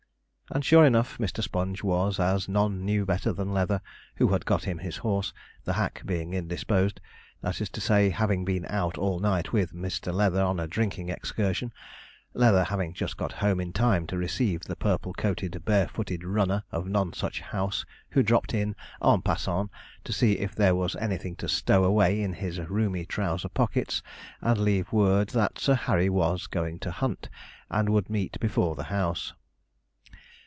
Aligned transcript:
And 0.53 0.65
sure 0.65 0.83
enough, 0.83 1.17
Mr. 1.17 1.41
Sponge 1.41 1.81
was, 1.81 2.19
as 2.19 2.49
none 2.49 2.83
knew 2.83 3.05
better 3.05 3.31
than 3.31 3.53
Leather, 3.53 3.79
who 4.17 4.33
had 4.33 4.45
got 4.45 4.65
him 4.65 4.79
his 4.79 4.97
horse, 4.97 5.31
the 5.63 5.71
hack 5.71 6.01
being 6.05 6.33
indisposed 6.33 6.99
that 7.39 7.61
is 7.61 7.69
to 7.69 7.79
say, 7.79 8.09
having 8.09 8.43
been 8.43 8.65
out 8.67 8.97
all 8.97 9.19
night 9.21 9.53
with 9.53 9.71
Mr. 9.71 10.13
Leather 10.13 10.41
on 10.43 10.59
a 10.59 10.67
drinking 10.67 11.07
excursion, 11.07 11.71
Leather 12.33 12.65
having 12.65 12.91
just 12.93 13.15
got 13.15 13.31
home 13.31 13.61
in 13.61 13.71
time 13.71 14.05
to 14.07 14.17
receive 14.17 14.59
the 14.63 14.75
purple 14.75 15.13
coated, 15.13 15.63
bare 15.63 15.87
footed 15.87 16.25
runner 16.25 16.63
of 16.69 16.85
Nonsuch 16.85 17.39
House, 17.39 17.85
who 18.09 18.21
dropped 18.21 18.53
in, 18.53 18.75
en 19.01 19.21
passant, 19.21 19.71
to 20.03 20.11
see 20.11 20.37
if 20.37 20.53
there 20.53 20.75
was 20.75 20.97
anything 20.97 21.37
to 21.37 21.47
stow 21.47 21.85
away 21.85 22.21
in 22.21 22.33
his 22.33 22.59
roomy 22.59 23.05
trouser 23.05 23.47
pockets, 23.47 24.03
and 24.41 24.57
leave 24.59 24.91
word 24.91 25.29
that 25.29 25.57
Sir 25.59 25.75
Harry 25.75 26.09
was 26.09 26.47
going 26.47 26.77
to 26.79 26.91
hunt, 26.91 27.29
and 27.69 27.87
would 27.87 28.09
meet 28.09 28.37
before 28.41 28.75
the 28.75 28.83
house. 28.91 29.31